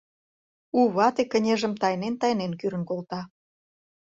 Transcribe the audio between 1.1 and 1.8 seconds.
кынежым